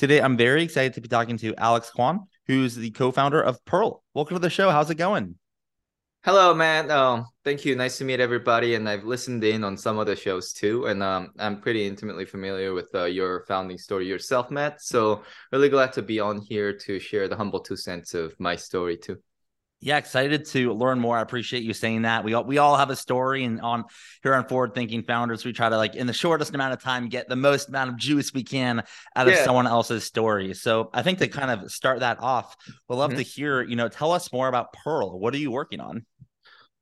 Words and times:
Today, 0.00 0.22
I'm 0.22 0.38
very 0.38 0.62
excited 0.62 0.94
to 0.94 1.02
be 1.02 1.08
talking 1.08 1.36
to 1.36 1.54
Alex 1.56 1.92
Kwon, 1.94 2.20
who's 2.46 2.74
the 2.74 2.90
co-founder 2.92 3.42
of 3.42 3.62
Pearl. 3.66 4.02
Welcome 4.14 4.36
to 4.36 4.38
the 4.38 4.48
show. 4.48 4.70
How's 4.70 4.88
it 4.88 4.94
going? 4.94 5.34
Hello, 6.24 6.54
man. 6.54 6.90
Um, 6.90 7.26
thank 7.44 7.66
you. 7.66 7.76
Nice 7.76 7.98
to 7.98 8.04
meet 8.04 8.18
everybody. 8.18 8.76
And 8.76 8.88
I've 8.88 9.04
listened 9.04 9.44
in 9.44 9.62
on 9.62 9.76
some 9.76 9.98
of 9.98 10.06
the 10.06 10.16
shows 10.16 10.54
too, 10.54 10.86
and 10.86 11.02
um, 11.02 11.32
I'm 11.38 11.60
pretty 11.60 11.86
intimately 11.86 12.24
familiar 12.24 12.72
with 12.72 12.88
uh, 12.94 13.04
your 13.04 13.44
founding 13.46 13.76
story 13.76 14.06
yourself, 14.06 14.50
Matt. 14.50 14.80
So 14.80 15.22
really 15.52 15.68
glad 15.68 15.92
to 15.92 16.00
be 16.00 16.18
on 16.18 16.40
here 16.40 16.72
to 16.78 16.98
share 16.98 17.28
the 17.28 17.36
humble 17.36 17.60
two 17.60 17.76
cents 17.76 18.14
of 18.14 18.34
my 18.40 18.56
story 18.56 18.96
too. 18.96 19.18
Yeah, 19.82 19.96
excited 19.96 20.44
to 20.46 20.74
learn 20.74 21.00
more. 21.00 21.16
I 21.16 21.22
appreciate 21.22 21.62
you 21.62 21.72
saying 21.72 22.02
that. 22.02 22.22
We 22.22 22.34
all 22.34 22.44
we 22.44 22.58
all 22.58 22.76
have 22.76 22.90
a 22.90 22.96
story, 22.96 23.44
and 23.44 23.62
on 23.62 23.84
here 24.22 24.34
on 24.34 24.46
Forward 24.46 24.74
Thinking 24.74 25.02
Founders, 25.04 25.42
we 25.42 25.54
try 25.54 25.70
to 25.70 25.76
like 25.78 25.94
in 25.94 26.06
the 26.06 26.12
shortest 26.12 26.54
amount 26.54 26.74
of 26.74 26.82
time 26.82 27.08
get 27.08 27.30
the 27.30 27.36
most 27.36 27.70
amount 27.70 27.88
of 27.88 27.96
juice 27.96 28.34
we 28.34 28.44
can 28.44 28.82
out 29.16 29.28
of 29.28 29.36
someone 29.36 29.66
else's 29.66 30.04
story. 30.04 30.52
So 30.52 30.90
I 30.92 31.00
think 31.00 31.18
to 31.20 31.28
kind 31.28 31.50
of 31.50 31.70
start 31.70 32.00
that 32.00 32.20
off, 32.20 32.56
we'd 32.88 32.96
love 32.96 33.12
mm-hmm. 33.12 33.18
to 33.18 33.24
hear. 33.24 33.62
You 33.62 33.76
know, 33.76 33.88
tell 33.88 34.12
us 34.12 34.30
more 34.32 34.48
about 34.48 34.74
Pearl. 34.74 35.18
What 35.18 35.32
are 35.32 35.38
you 35.38 35.50
working 35.50 35.80
on? 35.80 36.04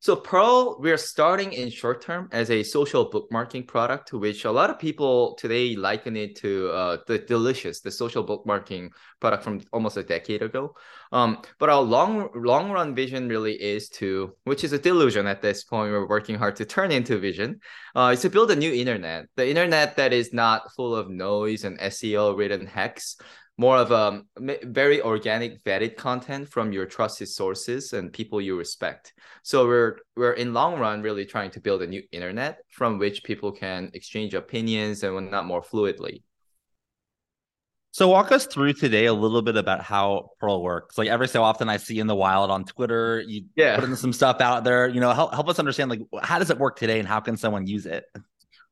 So 0.01 0.15
Pearl, 0.15 0.77
we're 0.79 0.95
starting 0.95 1.51
in 1.51 1.69
short 1.69 2.01
term 2.01 2.29
as 2.31 2.49
a 2.51 2.63
social 2.63 3.11
bookmarking 3.11 3.67
product, 3.67 4.13
which 4.13 4.45
a 4.45 4.51
lot 4.51 4.69
of 4.69 4.79
people 4.79 5.35
today 5.35 5.75
liken 5.75 6.15
it 6.15 6.37
to 6.37 6.69
uh, 6.69 6.97
the 7.05 7.19
Delicious, 7.19 7.81
the 7.81 7.91
social 7.91 8.23
bookmarking 8.23 8.91
product 9.19 9.43
from 9.43 9.59
almost 9.73 9.97
a 9.97 10.03
decade 10.03 10.41
ago. 10.41 10.73
Um, 11.11 11.41
but 11.57 11.67
our 11.67 11.81
long 11.81 12.29
long 12.33 12.71
run 12.71 12.95
vision 12.95 13.27
really 13.27 13.61
is 13.61 13.89
to, 13.99 14.37
which 14.45 14.63
is 14.63 14.71
a 14.71 14.79
delusion 14.79 15.27
at 15.27 15.41
this 15.41 15.65
point. 15.65 15.91
We're 15.91 16.07
working 16.07 16.35
hard 16.35 16.55
to 16.55 16.65
turn 16.65 16.93
into 16.93 17.17
vision. 17.17 17.59
Uh, 17.93 18.11
is 18.13 18.21
to 18.21 18.29
build 18.29 18.51
a 18.51 18.55
new 18.55 18.71
internet, 18.71 19.25
the 19.35 19.49
internet 19.49 19.97
that 19.97 20.13
is 20.13 20.31
not 20.31 20.71
full 20.77 20.95
of 20.95 21.09
noise 21.09 21.65
and 21.65 21.77
SEO 21.77 22.37
ridden 22.37 22.65
hacks, 22.65 23.17
more 23.59 23.75
of 23.75 23.91
um, 23.91 24.25
a 24.37 24.57
very 24.63 25.01
organic 25.01 25.61
vetted 25.65 25.97
content 25.97 26.47
from 26.47 26.71
your 26.71 26.85
trusted 26.85 27.27
sources 27.27 27.91
and 27.91 28.13
people 28.13 28.39
you 28.39 28.57
respect 28.57 29.13
so 29.43 29.67
we're 29.67 29.97
we're 30.15 30.33
in 30.33 30.53
long 30.53 30.79
run 30.79 31.01
really 31.01 31.25
trying 31.25 31.51
to 31.51 31.59
build 31.59 31.81
a 31.81 31.87
new 31.87 32.01
internet 32.13 32.59
from 32.69 32.97
which 32.97 33.21
people 33.23 33.51
can 33.51 33.91
exchange 33.93 34.33
opinions 34.33 35.03
and 35.03 35.13
whatnot 35.13 35.45
more 35.45 35.61
fluidly 35.61 36.23
so 37.91 38.07
walk 38.07 38.31
us 38.31 38.45
through 38.45 38.73
today 38.73 39.07
a 39.07 39.13
little 39.13 39.41
bit 39.41 39.57
about 39.57 39.81
how 39.81 40.29
Pearl 40.39 40.61
works. 40.61 40.95
Like 40.95 41.09
every 41.09 41.27
so 41.27 41.41
often 41.41 41.69
I 41.69 41.77
see 41.77 41.99
in 41.99 42.05
the 42.05 42.15
wild 42.15 42.51
on 42.51 42.63
Twitter, 42.63 43.23
you 43.27 43.45
yeah. 43.55 43.79
putting 43.79 43.95
some 43.95 44.13
stuff 44.13 44.41
out 44.41 44.63
there, 44.63 44.87
you 44.87 45.01
know, 45.01 45.11
help, 45.11 45.33
help 45.33 45.49
us 45.49 45.57
understand 45.57 45.89
like 45.89 46.01
how 46.21 46.37
does 46.37 46.51
it 46.51 46.59
work 46.59 46.77
today 46.77 46.99
and 46.99 47.07
how 47.07 47.19
can 47.19 47.35
someone 47.35 47.65
use 47.65 47.87
it? 47.87 48.05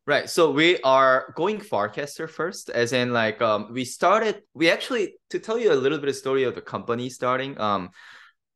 Right. 0.07 0.29
So 0.29 0.51
we 0.51 0.79
are 0.83 1.33
going 1.35 1.59
Farcaster 1.59 2.29
first, 2.29 2.69
as 2.69 2.93
in 2.93 3.11
like 3.11 3.41
um 3.41 3.73
we 3.73 3.83
started 3.83 4.41
we 4.53 4.69
actually 4.69 5.15
to 5.31 5.37
tell 5.37 5.59
you 5.59 5.73
a 5.73 5.75
little 5.75 5.97
bit 5.97 6.07
of 6.07 6.15
story 6.15 6.45
of 6.45 6.55
the 6.55 6.61
company 6.61 7.09
starting. 7.09 7.59
Um 7.59 7.89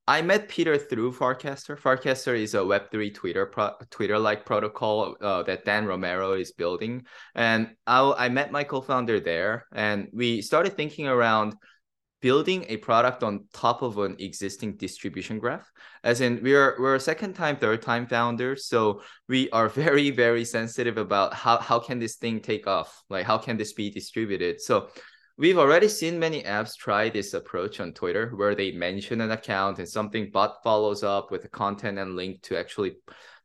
I 0.07 0.21
met 0.21 0.47
Peter 0.47 0.77
through 0.77 1.11
Farcaster. 1.11 1.77
Farcaster 1.77 2.39
is 2.39 2.55
a 2.55 2.59
Web3 2.59 3.13
Twitter 3.13 3.45
pro- 3.47 3.75
Twitter 3.89 4.17
like 4.17 4.45
protocol 4.45 5.15
uh, 5.21 5.43
that 5.43 5.65
Dan 5.65 5.85
Romero 5.85 6.33
is 6.33 6.53
building, 6.53 7.03
and 7.35 7.75
I 7.85 7.99
I 8.17 8.29
met 8.29 8.51
my 8.53 8.63
co-founder 8.63 9.19
there, 9.19 9.65
and 9.73 10.07
we 10.13 10.41
started 10.41 10.77
thinking 10.77 11.07
around 11.07 11.55
building 12.21 12.65
a 12.69 12.77
product 12.77 13.23
on 13.23 13.45
top 13.53 13.81
of 13.81 13.97
an 13.97 14.15
existing 14.19 14.75
distribution 14.77 15.39
graph 15.39 15.69
as 16.03 16.21
in 16.21 16.39
we're 16.43 16.75
we're 16.79 16.95
a 16.95 16.99
second 16.99 17.33
time 17.33 17.57
third 17.57 17.81
time 17.81 18.05
founder 18.07 18.55
so 18.55 19.01
we 19.27 19.49
are 19.51 19.69
very 19.83 20.11
very 20.11 20.45
sensitive 20.45 20.97
about 20.97 21.33
how, 21.33 21.57
how 21.57 21.79
can 21.79 21.99
this 21.99 22.15
thing 22.15 22.39
take 22.39 22.67
off 22.67 23.03
like 23.09 23.25
how 23.25 23.37
can 23.37 23.57
this 23.57 23.73
be 23.73 23.89
distributed 23.89 24.61
so 24.61 24.87
we've 25.37 25.57
already 25.57 25.87
seen 25.87 26.19
many 26.19 26.43
apps 26.43 26.77
try 26.77 27.09
this 27.09 27.33
approach 27.33 27.79
on 27.79 27.93
twitter 27.93 28.29
where 28.35 28.55
they 28.55 28.71
mention 28.71 29.21
an 29.21 29.31
account 29.31 29.79
and 29.79 29.89
something 29.89 30.29
bot 30.31 30.63
follows 30.63 31.03
up 31.03 31.31
with 31.31 31.51
content 31.51 31.97
and 31.97 32.15
link 32.15 32.41
to 32.41 32.57
actually 32.57 32.95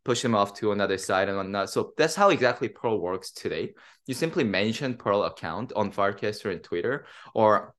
push 0.06 0.22
them 0.22 0.36
off 0.36 0.54
to 0.54 0.70
another 0.70 0.96
site 0.96 1.28
and 1.28 1.36
whatnot. 1.36 1.68
So 1.68 1.92
that's 1.98 2.14
how 2.14 2.30
exactly 2.30 2.68
Pearl 2.68 3.00
works 3.00 3.32
today. 3.32 3.74
You 4.06 4.14
simply 4.14 4.44
mention 4.44 4.94
Pearl 4.94 5.24
account 5.24 5.72
on 5.74 5.90
Farcaster 5.90 6.52
and 6.52 6.62
Twitter, 6.62 7.06
or 7.34 7.74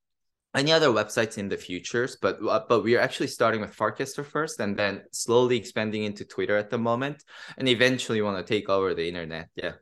any 0.56 0.72
other 0.72 0.88
websites 0.88 1.38
in 1.38 1.50
the 1.50 1.58
futures, 1.58 2.18
but 2.22 2.40
uh, 2.44 2.62
but 2.68 2.84
we 2.84 2.96
are 2.96 3.00
actually 3.00 3.28
starting 3.28 3.62
with 3.62 3.76
Farcaster 3.76 4.26
first, 4.26 4.60
and 4.60 4.78
then 4.78 5.04
slowly 5.12 5.58
expanding 5.58 6.04
into 6.04 6.26
Twitter 6.26 6.58
at 6.58 6.70
the 6.70 6.78
moment, 6.78 7.24
and 7.58 7.68
eventually 7.68 8.22
want 8.22 8.38
to 8.38 8.54
take 8.54 8.70
over 8.70 8.94
the 8.94 9.08
internet. 9.08 9.50
Yeah, 9.56 9.74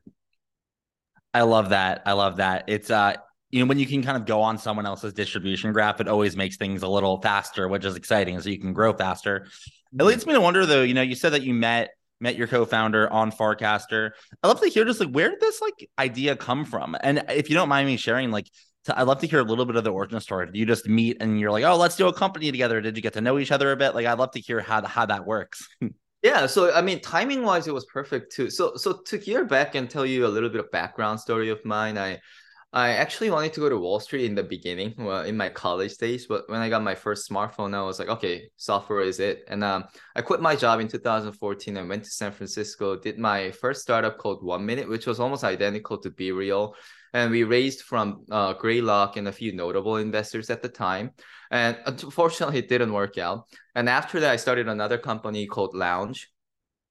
I 1.33 1.43
love 1.43 1.69
that. 1.69 2.01
I 2.05 2.13
love 2.13 2.37
that. 2.37 2.65
It's 2.67 2.89
uh, 2.89 3.15
you 3.51 3.59
know, 3.59 3.67
when 3.67 3.79
you 3.79 3.85
can 3.85 4.03
kind 4.03 4.17
of 4.17 4.25
go 4.25 4.41
on 4.41 4.57
someone 4.57 4.85
else's 4.85 5.13
distribution 5.13 5.71
graph, 5.71 6.01
it 6.01 6.07
always 6.07 6.35
makes 6.35 6.57
things 6.57 6.83
a 6.83 6.87
little 6.87 7.21
faster, 7.21 7.67
which 7.67 7.85
is 7.85 7.95
exciting. 7.95 8.39
So 8.41 8.49
you 8.49 8.59
can 8.59 8.73
grow 8.73 8.91
faster. 8.93 9.37
It 9.37 9.97
mm-hmm. 9.97 10.07
leads 10.07 10.25
me 10.25 10.33
to 10.33 10.41
wonder, 10.41 10.65
though. 10.65 10.83
You 10.83 10.93
know, 10.93 11.01
you 11.01 11.15
said 11.15 11.33
that 11.33 11.43
you 11.43 11.53
met 11.53 11.91
met 12.19 12.35
your 12.35 12.47
co-founder 12.47 13.11
on 13.11 13.31
Farcaster. 13.31 14.11
I'd 14.41 14.47
love 14.47 14.61
to 14.61 14.69
hear 14.69 14.85
just 14.85 14.99
like 14.99 15.09
where 15.09 15.29
did 15.29 15.39
this 15.39 15.61
like 15.61 15.89
idea 15.99 16.35
come 16.35 16.65
from? 16.65 16.97
And 16.99 17.23
if 17.29 17.49
you 17.49 17.55
don't 17.55 17.69
mind 17.69 17.87
me 17.87 17.97
sharing, 17.97 18.31
like 18.31 18.49
to, 18.85 18.99
I'd 18.99 19.03
love 19.03 19.19
to 19.19 19.27
hear 19.27 19.39
a 19.39 19.43
little 19.43 19.65
bit 19.65 19.75
of 19.75 19.83
the 19.83 19.91
origin 19.91 20.19
story. 20.19 20.47
Did 20.47 20.55
you 20.55 20.65
just 20.65 20.87
meet 20.87 21.17
and 21.19 21.39
you're 21.39 21.51
like, 21.51 21.63
oh, 21.63 21.75
let's 21.75 21.95
do 21.95 22.07
a 22.07 22.13
company 22.13 22.51
together? 22.51 22.81
Did 22.81 22.95
you 22.95 23.03
get 23.03 23.13
to 23.13 23.21
know 23.21 23.37
each 23.37 23.51
other 23.51 23.71
a 23.71 23.77
bit? 23.77 23.95
Like, 23.95 24.05
I'd 24.05 24.19
love 24.19 24.31
to 24.31 24.39
hear 24.39 24.59
how 24.59 24.85
how 24.85 25.05
that 25.05 25.25
works. 25.25 25.67
yeah, 26.23 26.45
so 26.45 26.73
I 26.73 26.81
mean, 26.81 27.01
timing 27.01 27.43
wise, 27.43 27.67
it 27.67 27.73
was 27.73 27.85
perfect 27.85 28.31
too. 28.31 28.49
So 28.49 28.75
so 28.75 29.01
to 29.05 29.17
hear 29.17 29.45
back 29.45 29.75
and 29.75 29.89
tell 29.89 30.05
you 30.05 30.25
a 30.25 30.29
little 30.29 30.49
bit 30.49 30.59
of 30.59 30.71
background 30.71 31.19
story 31.19 31.49
of 31.49 31.63
mine, 31.65 31.97
I 31.97 32.19
I 32.75 32.89
actually 32.89 33.29
wanted 33.29 33.53
to 33.53 33.61
go 33.61 33.69
to 33.69 33.77
Wall 33.77 34.01
Street 34.01 34.25
in 34.25 34.35
the 34.35 34.43
beginning, 34.43 34.95
well, 34.97 35.23
in 35.23 35.37
my 35.37 35.47
college 35.47 35.95
days. 35.95 36.25
But 36.27 36.49
when 36.49 36.59
I 36.59 36.67
got 36.67 36.83
my 36.83 36.93
first 36.93 37.29
smartphone, 37.29 37.73
I 37.73 37.81
was 37.81 37.99
like, 37.99 38.09
okay, 38.09 38.49
software 38.57 38.99
is 38.99 39.21
it. 39.21 39.45
And 39.47 39.63
um, 39.63 39.85
I 40.13 40.21
quit 40.21 40.41
my 40.41 40.57
job 40.57 40.81
in 40.81 40.89
2014 40.89 41.77
and 41.77 41.87
went 41.87 42.03
to 42.03 42.09
San 42.09 42.33
Francisco. 42.33 42.97
Did 42.97 43.17
my 43.17 43.51
first 43.51 43.81
startup 43.81 44.17
called 44.17 44.43
One 44.43 44.65
Minute, 44.65 44.89
which 44.89 45.07
was 45.07 45.21
almost 45.21 45.45
identical 45.45 45.97
to 45.99 46.11
BeReal 46.11 46.73
and 47.15 47.31
we 47.31 47.45
raised 47.45 47.83
from 47.83 48.25
uh, 48.29 48.51
Greylock 48.51 49.15
and 49.15 49.29
a 49.29 49.31
few 49.31 49.53
notable 49.55 49.95
investors 49.95 50.49
at 50.49 50.61
the 50.61 50.67
time. 50.67 51.11
And 51.49 51.77
unfortunately, 51.85 52.57
it 52.59 52.67
didn't 52.67 52.91
work 52.91 53.17
out. 53.17 53.47
And 53.73 53.87
after 53.87 54.19
that, 54.19 54.33
I 54.33 54.35
started 54.35 54.67
another 54.67 54.97
company 54.97 55.47
called 55.47 55.73
Lounge, 55.73 56.29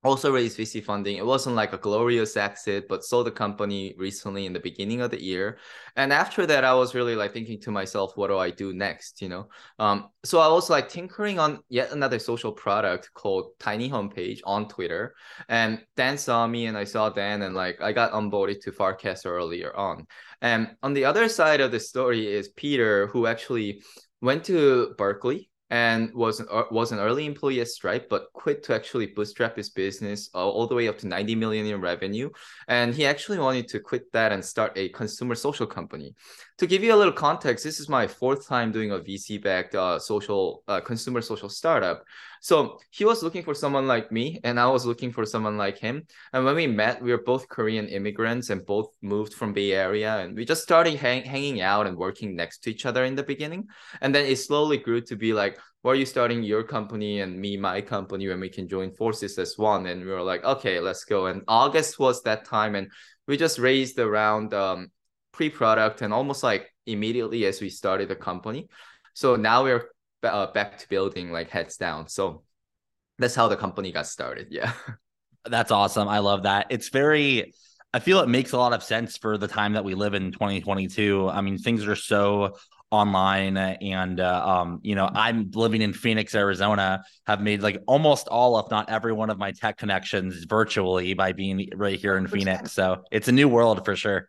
also 0.04 0.30
raised 0.32 0.58
VC 0.58 0.84
funding. 0.84 1.16
It 1.16 1.24
wasn't 1.24 1.56
like 1.56 1.72
a 1.72 1.78
glorious 1.78 2.36
exit, 2.36 2.86
but 2.88 3.04
sold 3.04 3.26
the 3.26 3.30
company 3.30 3.94
recently 3.98 4.44
in 4.44 4.52
the 4.52 4.60
beginning 4.60 5.00
of 5.00 5.10
the 5.10 5.22
year. 5.22 5.58
And 5.96 6.12
after 6.12 6.46
that, 6.46 6.62
I 6.62 6.74
was 6.74 6.94
really 6.94 7.16
like 7.16 7.32
thinking 7.32 7.58
to 7.62 7.70
myself, 7.70 8.12
what 8.16 8.28
do 8.28 8.36
I 8.36 8.50
do 8.50 8.74
next? 8.74 9.22
You 9.22 9.30
know, 9.30 9.48
um, 9.78 10.10
so 10.22 10.40
I 10.40 10.48
was 10.48 10.68
like 10.68 10.90
tinkering 10.90 11.38
on 11.38 11.60
yet 11.70 11.92
another 11.92 12.18
social 12.18 12.52
product 12.52 13.10
called 13.14 13.52
Tiny 13.58 13.88
Homepage 13.88 14.40
on 14.44 14.68
Twitter. 14.68 15.14
And 15.48 15.80
Dan 15.96 16.18
saw 16.18 16.46
me, 16.46 16.66
and 16.66 16.76
I 16.76 16.84
saw 16.84 17.08
Dan, 17.08 17.42
and 17.42 17.54
like 17.54 17.80
I 17.80 17.92
got 17.92 18.12
onboarded 18.12 18.60
to 18.62 18.72
Farcast 18.72 19.24
earlier 19.24 19.74
on. 19.74 20.06
And 20.42 20.76
on 20.82 20.92
the 20.92 21.06
other 21.06 21.28
side 21.30 21.62
of 21.62 21.72
the 21.72 21.80
story 21.80 22.26
is 22.26 22.48
Peter, 22.48 23.06
who 23.06 23.26
actually 23.26 23.82
went 24.20 24.44
to 24.44 24.94
Berkeley 24.98 25.48
and 25.70 26.12
was 26.14 26.40
an, 26.40 26.46
uh, 26.50 26.64
was 26.70 26.92
an 26.92 26.98
early 26.98 27.26
employee 27.26 27.60
at 27.60 27.68
Stripe, 27.68 28.08
but 28.08 28.32
quit 28.32 28.62
to 28.64 28.74
actually 28.74 29.06
bootstrap 29.06 29.56
his 29.56 29.70
business 29.70 30.30
all, 30.34 30.50
all 30.50 30.66
the 30.66 30.74
way 30.74 30.88
up 30.88 30.98
to 30.98 31.08
90 31.08 31.34
million 31.34 31.66
in 31.66 31.80
revenue. 31.80 32.30
And 32.68 32.94
he 32.94 33.06
actually 33.06 33.38
wanted 33.38 33.68
to 33.68 33.80
quit 33.80 34.12
that 34.12 34.32
and 34.32 34.44
start 34.44 34.72
a 34.76 34.90
consumer 34.90 35.34
social 35.34 35.66
company. 35.66 36.14
To 36.58 36.68
give 36.68 36.84
you 36.84 36.94
a 36.94 36.96
little 36.96 37.12
context, 37.12 37.64
this 37.64 37.80
is 37.80 37.88
my 37.88 38.06
fourth 38.06 38.46
time 38.46 38.70
doing 38.70 38.92
a 38.92 39.00
VC 39.00 39.42
backed 39.42 39.74
uh, 39.74 39.98
social 39.98 40.62
uh, 40.68 40.80
consumer 40.80 41.20
social 41.20 41.48
startup. 41.48 42.04
So 42.40 42.78
he 42.90 43.04
was 43.04 43.24
looking 43.24 43.42
for 43.42 43.54
someone 43.54 43.88
like 43.88 44.12
me, 44.12 44.38
and 44.44 44.60
I 44.60 44.68
was 44.68 44.86
looking 44.86 45.10
for 45.10 45.26
someone 45.26 45.56
like 45.56 45.78
him. 45.78 46.06
And 46.32 46.44
when 46.44 46.54
we 46.54 46.68
met, 46.68 47.02
we 47.02 47.10
were 47.10 47.24
both 47.24 47.48
Korean 47.48 47.88
immigrants 47.88 48.50
and 48.50 48.64
both 48.64 48.86
moved 49.02 49.34
from 49.34 49.52
Bay 49.52 49.72
Area, 49.72 50.18
and 50.18 50.36
we 50.36 50.44
just 50.44 50.62
started 50.62 50.94
hang- 50.94 51.24
hanging 51.24 51.60
out 51.60 51.88
and 51.88 51.96
working 51.96 52.36
next 52.36 52.58
to 52.58 52.70
each 52.70 52.86
other 52.86 53.04
in 53.04 53.16
the 53.16 53.24
beginning. 53.24 53.66
And 54.00 54.14
then 54.14 54.24
it 54.24 54.36
slowly 54.36 54.76
grew 54.76 55.00
to 55.00 55.16
be 55.16 55.32
like, 55.32 55.58
why 55.82 55.92
are 55.92 55.96
you 55.96 56.06
starting 56.06 56.44
your 56.44 56.62
company 56.62 57.20
and 57.20 57.36
me 57.36 57.56
my 57.56 57.80
company 57.80 58.28
when 58.28 58.38
we 58.38 58.48
can 58.48 58.68
join 58.68 58.92
forces 58.92 59.38
as 59.38 59.58
one? 59.58 59.86
And 59.86 60.04
we 60.04 60.12
were 60.12 60.22
like, 60.22 60.44
okay, 60.44 60.78
let's 60.78 61.04
go. 61.04 61.26
And 61.26 61.42
August 61.48 61.98
was 61.98 62.22
that 62.22 62.44
time, 62.44 62.76
and 62.76 62.92
we 63.26 63.36
just 63.36 63.58
raised 63.58 63.98
around 63.98 64.54
um, 64.54 64.92
pre-product 65.34 66.00
and 66.02 66.14
almost 66.14 66.42
like 66.42 66.72
immediately 66.86 67.44
as 67.44 67.60
we 67.60 67.68
started 67.68 68.08
the 68.08 68.16
company. 68.16 68.68
So 69.14 69.36
now 69.36 69.64
we're 69.64 69.90
uh, 70.22 70.46
back 70.52 70.78
to 70.78 70.88
building 70.88 71.32
like 71.32 71.50
heads 71.50 71.76
down. 71.76 72.08
So 72.08 72.44
that's 73.18 73.34
how 73.34 73.48
the 73.48 73.56
company 73.56 73.92
got 73.92 74.06
started. 74.06 74.48
Yeah. 74.50 74.72
That's 75.46 75.70
awesome. 75.70 76.08
I 76.08 76.20
love 76.20 76.44
that. 76.44 76.68
It's 76.70 76.88
very, 76.88 77.52
I 77.92 77.98
feel 77.98 78.20
it 78.20 78.30
makes 78.30 78.52
a 78.52 78.56
lot 78.56 78.72
of 78.72 78.82
sense 78.82 79.18
for 79.18 79.36
the 79.36 79.46
time 79.46 79.74
that 79.74 79.84
we 79.84 79.94
live 79.94 80.14
in 80.14 80.32
2022. 80.32 81.28
I 81.28 81.42
mean, 81.42 81.58
things 81.58 81.86
are 81.86 81.96
so 81.96 82.54
online 82.90 83.56
and 83.56 84.20
uh, 84.20 84.46
um, 84.46 84.78
you 84.82 84.94
know 84.94 85.10
i'm 85.14 85.50
living 85.54 85.82
in 85.82 85.92
phoenix 85.92 86.32
arizona 86.32 87.02
have 87.26 87.40
made 87.40 87.60
like 87.60 87.82
almost 87.88 88.28
all 88.28 88.56
if 88.60 88.70
not 88.70 88.88
every 88.88 89.12
one 89.12 89.30
of 89.30 89.38
my 89.38 89.50
tech 89.50 89.76
connections 89.76 90.44
virtually 90.44 91.12
by 91.12 91.32
being 91.32 91.68
right 91.74 91.98
here 91.98 92.16
in 92.16 92.24
100%. 92.24 92.30
phoenix 92.30 92.72
so 92.72 93.02
it's 93.10 93.26
a 93.26 93.32
new 93.32 93.48
world 93.48 93.84
for 93.84 93.96
sure 93.96 94.28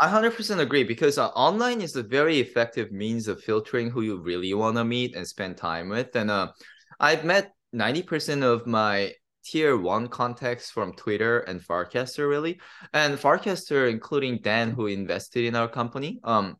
I 0.00 0.08
100% 0.08 0.58
agree 0.58 0.84
because 0.84 1.18
uh, 1.18 1.28
online 1.28 1.80
is 1.80 1.96
a 1.96 2.02
very 2.02 2.40
effective 2.40 2.90
means 2.90 3.28
of 3.28 3.42
filtering 3.42 3.90
who 3.90 4.02
you 4.02 4.20
really 4.20 4.52
want 4.54 4.76
to 4.76 4.84
meet 4.84 5.14
and 5.14 5.26
spend 5.26 5.56
time 5.56 5.88
with. 5.88 6.14
And 6.16 6.30
uh, 6.30 6.52
I've 6.98 7.24
met 7.24 7.52
90% 7.74 8.42
of 8.42 8.66
my 8.66 9.12
tier 9.44 9.76
one 9.76 10.08
contacts 10.08 10.70
from 10.70 10.94
Twitter 10.94 11.40
and 11.40 11.60
Farcaster, 11.60 12.28
really. 12.28 12.60
And 12.92 13.18
Farcaster, 13.18 13.90
including 13.90 14.40
Dan, 14.42 14.70
who 14.70 14.86
invested 14.86 15.44
in 15.44 15.54
our 15.54 15.68
company, 15.68 16.18
um, 16.24 16.56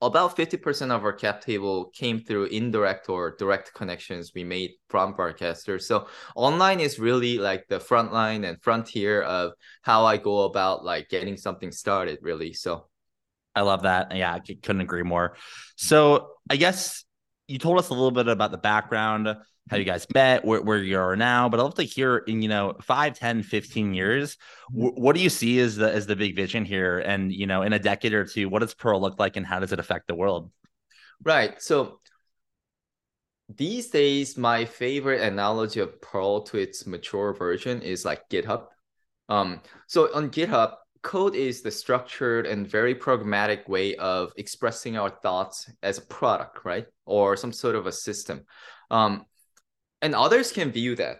about 0.00 0.36
50% 0.36 0.90
of 0.90 1.04
our 1.04 1.12
cap 1.12 1.40
table 1.40 1.90
came 1.94 2.20
through 2.20 2.44
indirect 2.46 3.08
or 3.08 3.34
direct 3.36 3.74
connections 3.74 4.32
we 4.34 4.44
made 4.44 4.72
from 4.88 5.14
Farcaster. 5.14 5.80
So 5.82 6.06
online 6.36 6.78
is 6.78 6.98
really 6.98 7.38
like 7.38 7.66
the 7.68 7.80
front 7.80 8.12
line 8.12 8.44
and 8.44 8.62
frontier 8.62 9.22
of 9.22 9.52
how 9.82 10.04
I 10.04 10.16
go 10.16 10.44
about 10.44 10.84
like 10.84 11.08
getting 11.08 11.36
something 11.36 11.72
started, 11.72 12.18
really. 12.22 12.52
So 12.52 12.86
I 13.56 13.62
love 13.62 13.82
that. 13.82 14.14
Yeah, 14.14 14.32
I 14.32 14.38
couldn't 14.38 14.82
agree 14.82 15.02
more. 15.02 15.36
So 15.76 16.30
I 16.48 16.56
guess 16.56 17.04
you 17.48 17.58
told 17.58 17.78
us 17.78 17.88
a 17.88 17.94
little 17.94 18.10
bit 18.10 18.28
about 18.28 18.52
the 18.52 18.58
background 18.58 19.28
how 19.70 19.76
you 19.76 19.84
guys 19.84 20.06
met, 20.14 20.44
where, 20.44 20.62
where 20.62 20.78
you 20.78 20.98
are 20.98 21.16
now. 21.16 21.48
But 21.48 21.60
I'd 21.60 21.64
love 21.64 21.74
to 21.74 21.82
hear 21.82 22.18
in, 22.18 22.42
you 22.42 22.48
know, 22.48 22.74
5, 22.82 23.18
10, 23.18 23.42
15 23.42 23.94
years, 23.94 24.36
what 24.70 25.14
do 25.14 25.22
you 25.22 25.28
see 25.28 25.58
as 25.60 25.76
the 25.76 25.92
as 25.92 26.06
the 26.06 26.16
big 26.16 26.36
vision 26.36 26.64
here? 26.64 26.98
And, 26.98 27.32
you 27.32 27.46
know, 27.46 27.62
in 27.62 27.72
a 27.72 27.78
decade 27.78 28.14
or 28.14 28.24
two, 28.24 28.48
what 28.48 28.60
does 28.60 28.74
Pearl 28.74 29.00
look 29.00 29.18
like 29.18 29.36
and 29.36 29.46
how 29.46 29.58
does 29.58 29.72
it 29.72 29.78
affect 29.78 30.08
the 30.08 30.14
world? 30.14 30.50
Right. 31.22 31.60
So 31.60 32.00
these 33.54 33.88
days, 33.88 34.36
my 34.36 34.64
favorite 34.64 35.22
analogy 35.22 35.80
of 35.80 36.00
Pearl 36.00 36.42
to 36.42 36.58
its 36.58 36.86
mature 36.86 37.32
version 37.32 37.82
is 37.82 38.04
like 38.04 38.28
GitHub. 38.28 38.66
Um, 39.28 39.60
so 39.86 40.14
on 40.14 40.30
GitHub, 40.30 40.74
code 41.02 41.34
is 41.34 41.62
the 41.62 41.70
structured 41.70 42.46
and 42.46 42.66
very 42.66 42.94
pragmatic 42.94 43.68
way 43.68 43.94
of 43.96 44.32
expressing 44.36 44.96
our 44.96 45.10
thoughts 45.10 45.70
as 45.82 45.98
a 45.98 46.02
product, 46.06 46.64
right? 46.64 46.86
Or 47.06 47.36
some 47.36 47.52
sort 47.52 47.76
of 47.76 47.86
a 47.86 47.92
system. 47.92 48.44
Um, 48.90 49.24
and 50.02 50.14
others 50.14 50.52
can 50.52 50.70
view 50.70 50.96
that 50.96 51.18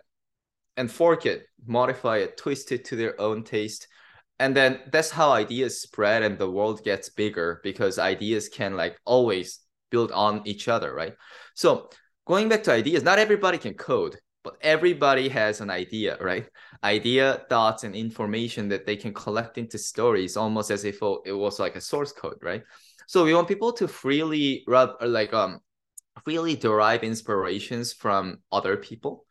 and 0.76 0.90
fork 0.90 1.26
it, 1.26 1.46
modify 1.66 2.18
it, 2.18 2.36
twist 2.36 2.72
it 2.72 2.84
to 2.86 2.96
their 2.96 3.20
own 3.20 3.42
taste. 3.42 3.88
And 4.38 4.54
then 4.54 4.80
that's 4.92 5.10
how 5.10 5.32
ideas 5.32 5.82
spread 5.82 6.22
and 6.22 6.38
the 6.38 6.50
world 6.50 6.84
gets 6.84 7.08
bigger 7.08 7.60
because 7.64 7.98
ideas 7.98 8.48
can 8.48 8.76
like 8.76 8.96
always 9.04 9.60
build 9.90 10.12
on 10.12 10.42
each 10.44 10.68
other, 10.68 10.94
right? 10.94 11.14
So 11.54 11.90
going 12.26 12.48
back 12.48 12.62
to 12.64 12.72
ideas, 12.72 13.02
not 13.02 13.18
everybody 13.18 13.58
can 13.58 13.74
code, 13.74 14.16
but 14.48 14.56
everybody 14.62 15.28
has 15.28 15.60
an 15.60 15.68
idea, 15.68 16.16
right? 16.22 16.48
Idea, 16.82 17.44
thoughts, 17.50 17.84
and 17.84 17.94
information 17.94 18.68
that 18.70 18.86
they 18.86 18.96
can 18.96 19.12
collect 19.12 19.58
into 19.58 19.76
stories 19.76 20.38
almost 20.38 20.70
as 20.70 20.86
if 20.86 21.02
it 21.26 21.32
was 21.32 21.58
like 21.58 21.76
a 21.76 21.82
source 21.82 22.12
code, 22.12 22.38
right? 22.40 22.62
So 23.06 23.24
we 23.24 23.34
want 23.34 23.46
people 23.46 23.72
to 23.74 23.86
freely 23.86 24.64
rub 24.66 24.96
like 25.02 25.34
um 25.34 25.60
really 26.26 26.56
derive 26.56 27.04
inspirations 27.04 27.92
from 27.92 28.38
other 28.50 28.78
people 28.78 29.26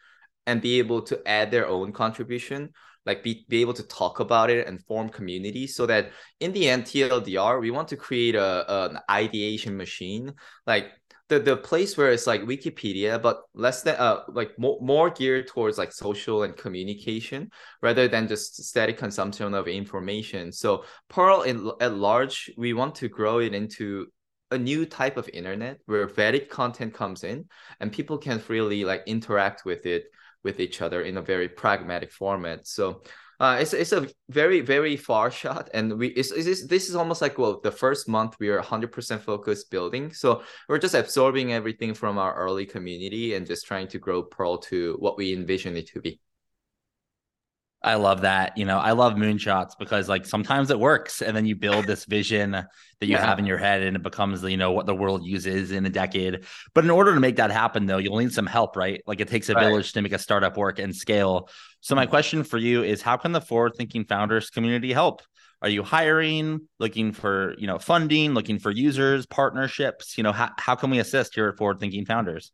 and 0.46 0.62
be 0.62 0.78
able 0.78 1.02
to 1.02 1.19
add 1.28 1.50
their 1.50 1.68
own 1.68 1.92
contribution 1.92 2.69
like 3.06 3.24
be, 3.24 3.46
be 3.48 3.62
able 3.62 3.74
to 3.74 3.84
talk 3.84 4.19
about 4.19 4.50
it 4.50 4.68
and 4.68 4.84
form 4.86 5.10
community 5.10 5.68
so 5.68 5.86
that 5.86 6.12
in 6.40 6.54
the 6.54 6.69
end 6.69 6.86
tldr 6.86 7.60
we 7.60 7.72
want 7.72 7.90
to 7.90 7.98
create 7.98 8.36
a, 8.36 8.86
an 8.86 9.00
ideation 9.12 9.75
machine 9.75 10.34
like 10.66 10.92
the, 11.29 11.39
the 11.39 11.57
place 11.57 11.97
where 11.97 12.12
it's 12.12 12.27
like 12.27 12.41
wikipedia 12.44 13.21
but 13.21 13.41
less 13.53 13.81
than 13.81 13.95
uh 13.95 14.21
like 14.29 14.57
more, 14.57 14.77
more 14.81 15.09
geared 15.09 15.47
towards 15.47 15.77
like 15.77 15.91
social 15.91 16.44
and 16.44 16.56
communication 16.56 17.50
rather 17.81 18.07
than 18.07 18.27
just 18.27 18.63
static 18.63 18.97
consumption 18.97 19.53
of 19.53 19.68
information. 19.68 20.51
So 20.51 20.85
pearl 21.09 21.41
in, 21.41 21.69
at 21.81 21.94
large 21.94 22.50
we 22.57 22.74
want 22.74 22.95
to 22.95 23.09
grow 23.09 23.39
it 23.39 23.53
into 23.53 24.07
a 24.51 24.57
new 24.57 24.85
type 24.85 25.18
of 25.18 25.29
internet 25.33 25.79
where 25.85 26.07
varied 26.07 26.50
content 26.50 26.94
comes 26.94 27.24
in 27.24 27.45
and 27.80 27.91
people 27.91 28.18
can 28.18 28.39
freely 28.39 28.85
like 28.85 29.03
interact 29.06 29.65
with 29.65 29.85
it 29.85 30.06
with 30.44 30.62
each 30.62 30.81
other 30.81 31.01
in 31.01 31.18
a 31.18 31.21
very 31.21 31.50
pragmatic 31.50 32.12
format. 32.12 32.65
So 32.65 33.01
uh, 33.39 33.57
it's, 33.60 33.74
it's 33.74 33.92
a 33.92 34.07
very 34.30 34.62
very 34.62 34.98
far 34.98 35.30
shot 35.42 35.69
and 35.74 35.98
we 35.98 36.07
it's, 36.10 36.31
it's, 36.31 36.66
this 36.68 36.89
is 36.89 36.95
almost 36.95 37.22
like 37.22 37.38
well 37.38 37.60
the 37.62 37.72
first 37.72 38.07
month 38.07 38.36
we 38.39 38.50
are 38.50 38.62
100% 38.62 39.22
focused 39.22 39.69
building. 39.72 40.13
So 40.13 40.44
we're 40.68 40.80
just 40.80 40.95
absorbing 40.95 41.54
everything 41.54 41.94
from 41.94 42.18
our 42.18 42.36
early 42.36 42.66
community 42.66 43.36
and 43.36 43.45
just 43.45 43.66
trying 43.66 43.88
to 43.89 44.00
grow 44.00 44.24
pearl 44.24 44.57
to 44.69 44.95
what 45.00 45.18
we 45.18 45.34
envision 45.34 45.78
it 45.78 45.88
to 45.89 46.01
be 46.01 46.19
I 47.83 47.95
love 47.95 48.21
that. 48.21 48.57
You 48.57 48.66
know, 48.66 48.80
I 48.80 48.92
love 48.92 49.13
moonshots 49.13 49.71
because 49.78 50.09
like 50.09 50.25
sometimes 50.25 50.71
it 50.71 50.80
works 50.80 51.21
and 51.21 51.37
then 51.37 51.45
you 51.45 51.56
build 51.56 51.85
this 51.85 52.06
vision 52.06 52.52
that 52.52 52.68
you 53.02 53.13
yeah. 53.13 53.25
have 53.25 53.37
in 53.37 53.45
your 53.45 53.59
head 53.59 53.83
and 53.83 53.95
it 53.95 54.02
becomes, 54.02 54.42
you 54.44 54.57
know, 54.57 54.71
what 54.71 54.87
the 54.87 54.95
world 54.95 55.23
uses 55.23 55.71
in 55.71 55.85
a 55.85 55.90
decade. 55.90 56.44
But 56.73 56.83
in 56.83 56.90
order 56.90 57.13
to 57.13 57.19
make 57.19 57.35
that 57.35 57.52
happen 57.52 57.85
though, 57.85 57.99
you'll 57.99 58.18
need 58.18 58.33
some 58.33 58.47
help, 58.47 58.75
right? 58.75 59.02
Like 59.06 59.21
it 59.21 59.28
takes 59.28 59.49
a 59.49 59.54
right. 59.54 59.63
village 59.63 59.94
to 59.94 60.02
make 60.02 60.11
a 60.11 60.19
startup 60.19 60.57
work 60.57 60.80
and 60.80 60.95
scale. 60.95 61.49
So 61.81 61.95
my 61.95 62.07
question 62.07 62.44
for 62.44 62.57
you 62.57 62.83
is 62.83 63.02
how 63.02 63.16
can 63.16 63.31
the 63.31 63.42
forward 63.42 63.73
thinking 63.78 64.06
founders 64.06 64.49
community 64.49 64.92
help? 64.92 65.21
Are 65.61 65.69
you 65.69 65.83
hiring, 65.83 66.68
looking 66.80 67.11
for, 67.11 67.56
you 67.57 67.68
know, 67.68 67.80
funding, 67.80 68.33
looking 68.33 68.59
for 68.59 68.71
users, 68.71 69.25
partnerships? 69.25 70.18
You 70.18 70.23
know, 70.23 70.31
how, 70.31 70.49
how 70.57 70.75
can 70.75 70.90
we 70.90 70.99
assist 70.99 71.33
here 71.33 71.47
at 71.47 71.57
Forward 71.57 71.80
Thinking 71.80 72.06
Founders? 72.06 72.52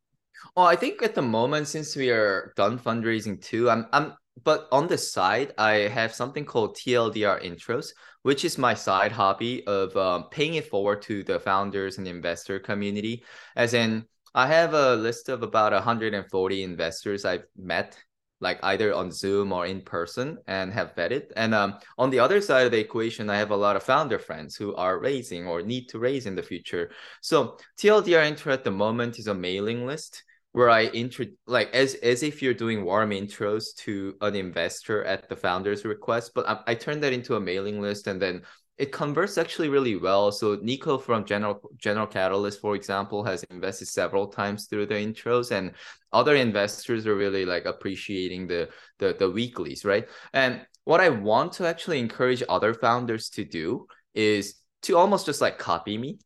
Well, 0.55 0.65
I 0.65 0.75
think 0.75 1.01
at 1.01 1.15
the 1.15 1.21
moment, 1.21 1.67
since 1.67 1.95
we 1.95 2.12
are 2.12 2.53
done 2.55 2.79
fundraising 2.79 3.41
too, 3.41 3.69
I'm 3.69 3.88
I'm 3.91 4.13
but 4.43 4.67
on 4.71 4.87
the 4.87 4.97
side, 4.97 5.53
I 5.57 5.87
have 5.87 6.13
something 6.13 6.45
called 6.45 6.75
TLDR 6.75 7.43
intros, 7.43 7.89
which 8.23 8.43
is 8.43 8.57
my 8.57 8.73
side 8.73 9.11
hobby 9.11 9.65
of 9.67 9.95
um, 9.95 10.25
paying 10.31 10.55
it 10.55 10.69
forward 10.69 11.01
to 11.03 11.23
the 11.23 11.39
founders 11.39 11.97
and 11.97 12.07
investor 12.07 12.59
community. 12.59 13.23
As 13.55 13.73
in, 13.73 14.05
I 14.33 14.47
have 14.47 14.73
a 14.73 14.95
list 14.95 15.29
of 15.29 15.43
about 15.43 15.73
140 15.73 16.63
investors 16.63 17.25
I've 17.25 17.45
met, 17.55 17.97
like 18.39 18.59
either 18.63 18.93
on 18.93 19.11
Zoom 19.11 19.51
or 19.51 19.67
in 19.67 19.81
person, 19.81 20.39
and 20.47 20.73
have 20.73 20.95
vetted. 20.95 21.31
And 21.35 21.53
um, 21.53 21.77
on 21.99 22.09
the 22.09 22.19
other 22.19 22.41
side 22.41 22.65
of 22.65 22.71
the 22.71 22.79
equation, 22.79 23.29
I 23.29 23.37
have 23.37 23.51
a 23.51 23.55
lot 23.55 23.75
of 23.75 23.83
founder 23.83 24.17
friends 24.17 24.55
who 24.55 24.73
are 24.75 24.99
raising 24.99 25.45
or 25.47 25.61
need 25.61 25.89
to 25.89 25.99
raise 25.99 26.25
in 26.25 26.35
the 26.35 26.41
future. 26.41 26.89
So 27.21 27.57
TLDR 27.77 28.25
intro 28.25 28.51
at 28.51 28.63
the 28.63 28.71
moment 28.71 29.19
is 29.19 29.27
a 29.27 29.35
mailing 29.35 29.85
list 29.85 30.23
where 30.53 30.69
I 30.69 30.86
intro 30.86 31.25
like 31.45 31.69
as 31.74 31.95
as 31.95 32.24
if 32.24 32.41
you're 32.41 32.53
doing 32.53 32.86
warm 32.86 33.10
intros 33.10 33.75
to 33.79 34.15
an 34.22 34.36
investor 34.36 35.03
at 35.03 35.27
the 35.27 35.36
founder's 35.36 35.83
request, 35.83 36.31
but 36.33 36.48
I, 36.48 36.60
I 36.67 36.75
turned 36.75 37.03
that 37.03 37.13
into 37.13 37.36
a 37.36 37.39
mailing 37.39 37.81
list 37.81 38.07
and 38.07 38.22
then 38.22 38.43
it 38.77 38.91
converts 38.91 39.38
actually 39.38 39.69
really 39.69 39.98
well. 39.98 40.31
So 40.31 40.57
Nico 40.62 40.98
from 40.98 41.25
General 41.25 41.62
General 41.77 42.07
Catalyst, 42.07 42.60
for 42.60 42.75
example, 42.75 43.24
has 43.24 43.43
invested 43.51 43.88
several 43.88 44.27
times 44.27 44.65
through 44.65 44.88
the 44.88 44.95
intros, 44.95 45.51
and 45.51 45.74
other 46.12 46.36
investors 46.36 47.05
are 47.05 47.15
really 47.15 47.45
like 47.45 47.65
appreciating 47.65 48.48
the 48.48 48.69
the 48.98 49.15
the 49.17 49.29
weeklies, 49.29 49.86
right? 49.86 50.07
And 50.33 50.65
what 50.86 51.01
I 51.01 51.10
want 51.10 51.53
to 51.53 51.67
actually 51.67 52.00
encourage 52.00 52.43
other 52.50 52.74
founders 52.74 53.29
to 53.31 53.45
do 53.45 53.88
is 54.15 54.55
to 54.83 54.98
almost 54.98 55.27
just 55.27 55.39
like 55.39 55.57
copy 55.60 55.98
me, 55.98 56.17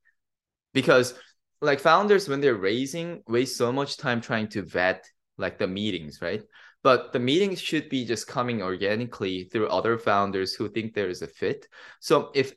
because 0.73 1.13
like 1.61 1.79
founders 1.79 2.29
when 2.29 2.41
they're 2.41 2.55
raising 2.55 3.23
waste 3.27 3.57
so 3.57 3.71
much 3.71 3.97
time 3.97 4.21
trying 4.21 4.47
to 4.49 4.61
vet 4.61 5.05
like 5.37 5.57
the 5.57 5.67
meetings, 5.67 6.21
right? 6.21 6.43
But 6.83 7.11
the 7.13 7.19
meetings 7.19 7.59
should 7.59 7.89
be 7.89 8.05
just 8.05 8.27
coming 8.27 8.61
organically 8.61 9.45
through 9.45 9.67
other 9.67 9.97
founders 9.97 10.53
who 10.53 10.69
think 10.69 10.93
there 10.93 11.09
is 11.09 11.21
a 11.21 11.27
fit. 11.27 11.67
So 11.99 12.31
if 12.33 12.53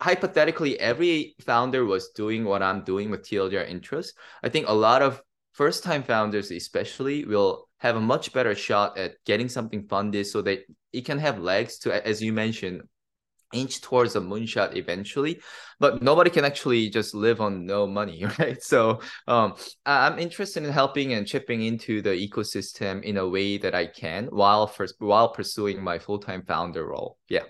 hypothetically 0.00 0.78
every 0.78 1.34
founder 1.40 1.84
was 1.84 2.10
doing 2.10 2.44
what 2.44 2.62
I'm 2.62 2.84
doing 2.84 3.10
with 3.10 3.26
TLDR 3.26 3.70
intros, 3.70 4.08
I 4.42 4.48
think 4.48 4.68
a 4.68 4.74
lot 4.74 5.02
of 5.02 5.22
first 5.52 5.82
time 5.82 6.02
founders 6.02 6.50
especially 6.50 7.24
will 7.24 7.68
have 7.78 7.96
a 7.96 8.00
much 8.00 8.32
better 8.32 8.54
shot 8.54 8.98
at 8.98 9.14
getting 9.24 9.48
something 9.48 9.86
funded 9.88 10.26
so 10.26 10.42
that 10.42 10.60
it 10.92 11.04
can 11.04 11.18
have 11.18 11.38
legs 11.38 11.78
to 11.78 12.06
as 12.06 12.22
you 12.22 12.32
mentioned 12.32 12.82
inch 13.54 13.80
towards 13.80 14.16
a 14.16 14.20
moonshot 14.20 14.76
eventually 14.76 15.40
but 15.80 16.02
nobody 16.02 16.30
can 16.30 16.44
actually 16.44 16.88
just 16.88 17.14
live 17.14 17.40
on 17.40 17.66
no 17.66 17.86
money 17.86 18.24
right? 18.38 18.62
So 18.62 19.00
um, 19.26 19.54
i'm 19.86 20.18
interested 20.18 20.64
in 20.64 20.70
helping 20.70 21.14
and 21.14 21.26
chipping 21.26 21.62
into 21.62 22.02
the 22.02 22.10
ecosystem 22.10 23.02
in 23.02 23.16
a 23.16 23.28
way 23.28 23.58
that 23.58 23.74
i 23.74 23.86
can 23.86 24.26
while 24.26 24.66
first 24.66 24.96
while 24.98 25.28
pursuing 25.28 25.82
my 25.82 25.98
full-time 25.98 26.42
founder 26.42 26.86
role. 26.86 27.16
Yeah 27.28 27.44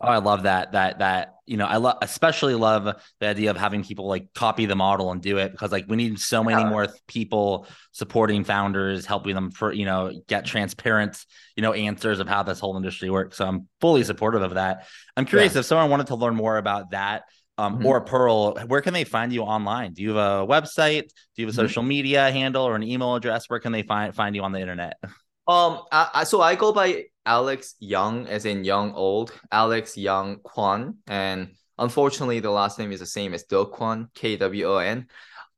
Oh, 0.00 0.08
I 0.08 0.18
love 0.18 0.44
that. 0.44 0.72
That 0.72 0.98
that 1.00 1.34
you 1.46 1.56
know, 1.56 1.66
I 1.66 1.76
love 1.76 1.98
especially 2.02 2.54
love 2.54 2.84
the 3.20 3.26
idea 3.26 3.50
of 3.50 3.56
having 3.56 3.84
people 3.84 4.06
like 4.06 4.32
copy 4.34 4.66
the 4.66 4.76
model 4.76 5.10
and 5.10 5.20
do 5.20 5.38
it 5.38 5.52
because 5.52 5.72
like 5.72 5.86
we 5.88 5.96
need 5.96 6.18
so 6.18 6.42
many 6.42 6.62
yeah. 6.62 6.68
more 6.68 6.88
people 7.06 7.66
supporting 7.92 8.44
founders, 8.44 9.06
helping 9.06 9.34
them 9.34 9.50
for 9.50 9.72
you 9.72 9.84
know 9.84 10.12
get 10.28 10.46
transparent 10.46 11.24
you 11.56 11.62
know 11.62 11.72
answers 11.72 12.20
of 12.20 12.28
how 12.28 12.42
this 12.42 12.60
whole 12.60 12.76
industry 12.76 13.10
works. 13.10 13.36
So 13.36 13.46
I'm 13.46 13.68
fully 13.80 14.04
supportive 14.04 14.42
of 14.42 14.54
that. 14.54 14.86
I'm 15.16 15.24
curious 15.24 15.54
yeah. 15.54 15.60
if 15.60 15.66
someone 15.66 15.90
wanted 15.90 16.08
to 16.08 16.16
learn 16.16 16.34
more 16.34 16.56
about 16.56 16.90
that. 16.92 17.24
Um, 17.58 17.76
mm-hmm. 17.76 17.86
or 17.86 18.00
Pearl, 18.00 18.54
where 18.66 18.80
can 18.80 18.94
they 18.94 19.04
find 19.04 19.30
you 19.30 19.42
online? 19.42 19.92
Do 19.92 20.02
you 20.02 20.14
have 20.14 20.16
a 20.16 20.46
website? 20.46 21.02
Do 21.02 21.42
you 21.42 21.46
have 21.46 21.54
a 21.54 21.58
mm-hmm. 21.58 21.66
social 21.68 21.82
media 21.82 22.30
handle 22.30 22.64
or 22.64 22.74
an 22.74 22.82
email 22.82 23.14
address? 23.14 23.48
Where 23.48 23.60
can 23.60 23.72
they 23.72 23.82
find 23.82 24.14
find 24.14 24.34
you 24.34 24.42
on 24.42 24.52
the 24.52 24.60
internet? 24.60 24.96
Um, 25.48 25.80
I, 25.90 26.08
I, 26.14 26.24
so 26.24 26.40
I 26.40 26.54
go 26.54 26.72
by 26.72 27.06
Alex 27.26 27.74
Young, 27.80 28.26
as 28.26 28.44
in 28.44 28.64
young 28.64 28.92
old, 28.94 29.32
Alex 29.50 29.96
Young 29.96 30.38
Kwon, 30.38 30.96
and 31.08 31.54
unfortunately 31.78 32.40
the 32.40 32.50
last 32.50 32.78
name 32.78 32.92
is 32.92 33.00
the 33.00 33.06
same 33.06 33.34
as 33.34 33.44
Do 33.44 33.64
Kwon, 33.64 34.08
K 34.14 34.36
W 34.36 34.66
O 34.66 34.76
N. 34.78 35.06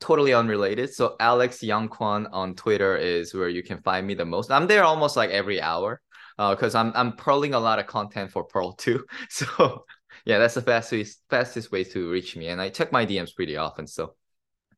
Totally 0.00 0.34
unrelated. 0.34 0.92
So 0.92 1.16
Alex 1.20 1.62
Young 1.62 1.88
Kwon 1.88 2.26
on 2.32 2.54
Twitter 2.54 2.96
is 2.96 3.32
where 3.34 3.48
you 3.48 3.62
can 3.62 3.80
find 3.82 4.06
me 4.06 4.14
the 4.14 4.24
most. 4.24 4.50
I'm 4.50 4.66
there 4.66 4.84
almost 4.84 5.16
like 5.16 5.30
every 5.30 5.60
hour, 5.60 6.00
because 6.36 6.74
uh, 6.74 6.80
I'm 6.80 6.92
I'm 6.94 7.16
pearling 7.16 7.54
a 7.54 7.60
lot 7.60 7.78
of 7.78 7.86
content 7.86 8.30
for 8.30 8.44
Pearl 8.44 8.72
too. 8.84 9.04
So 9.28 9.84
yeah, 10.24 10.38
that's 10.38 10.54
the 10.54 10.62
fastest 10.62 11.20
fastest 11.28 11.72
way 11.72 11.84
to 11.84 12.10
reach 12.10 12.36
me, 12.36 12.48
and 12.48 12.60
I 12.60 12.70
check 12.70 12.92
my 12.92 13.04
DMs 13.04 13.34
pretty 13.34 13.56
often. 13.56 13.86
So 13.86 14.14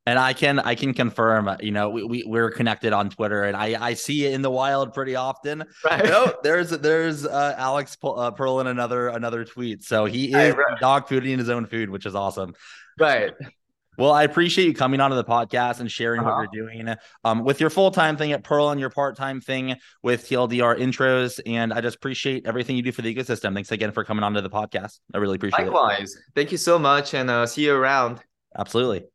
and 0.07 0.19
I 0.19 0.33
can 0.33 0.61
I 0.61 0.77
can 0.77 0.95
confirm, 0.95 1.55
you 1.61 1.73
know, 1.73 1.91
we, 1.91 2.05
we 2.05 2.25
we're 2.25 2.51
connected 2.51 2.93
on 2.93 3.11
Twitter, 3.11 3.43
and 3.43 3.57
I 3.57 3.77
I 3.81 3.95
see 3.95 4.25
it 4.25 4.33
in 4.33 4.43
the 4.43 4.51
wild 4.51 4.95
pretty 4.95 5.17
often. 5.17 5.65
Right. 5.85 6.05
No, 6.05 6.33
there's 6.43 6.71
there's 6.71 7.27
uh, 7.27 7.55
Alex 7.59 7.97
uh, 8.03 8.31
Pearl 8.31 8.61
in 8.61 8.69
another 8.69 9.09
another 9.09 9.45
tweet, 9.45 9.83
so 9.83 10.05
he 10.05 10.27
is 10.27 10.55
right. 10.55 10.81
dog 10.81 11.09
fooding 11.09 11.39
his 11.39 11.51
own 11.51 11.67
food, 11.67 11.91
which 11.91 12.07
is 12.07 12.15
awesome. 12.15 12.55
Right. 12.99 13.33
Well, 13.99 14.13
I 14.13 14.25
appreciate 14.25 14.67
you 14.67 14.75
coming 14.75 15.01
onto 15.01 15.17
the 15.17 15.25
podcast 15.25 15.81
and 15.81 15.91
sharing 15.91 16.21
uh-huh. 16.21 16.31
what 16.31 16.49
you're 16.53 16.69
doing 16.69 16.95
um, 17.25 17.45
with 17.45 17.61
your 17.61 17.71
full 17.71 17.91
time 17.91 18.17
thing 18.17 18.33
at 18.33 18.45
Pearl 18.45 18.71
and 18.71 18.79
your 18.79 18.91
part 18.91 19.17
time 19.17 19.41
thing 19.41 19.77
with 20.03 20.29
TLDR 20.29 20.79
intros. 20.79 21.41
And 21.47 21.73
I 21.73 21.81
just 21.81 21.97
appreciate 21.97 22.47
everything 22.47 22.77
you 22.77 22.83
do 22.83 22.93
for 22.93 23.03
the 23.03 23.15
ecosystem. 23.15 23.55
Thanks 23.55 23.73
again 23.73 23.93
for 23.93 24.05
coming 24.05 24.23
onto 24.23 24.41
the 24.41 24.51
podcast. 24.51 25.01
I 25.15 25.19
really 25.19 25.37
appreciate 25.37 25.65
Likewise. 25.65 25.73
it. 25.73 25.93
Likewise. 25.93 26.17
Thank 26.35 26.53
you 26.53 26.59
so 26.59 26.79
much 26.79 27.15
and 27.15 27.31
uh, 27.31 27.47
see 27.47 27.65
you 27.65 27.75
around. 27.75 28.21
Absolutely. 28.57 29.07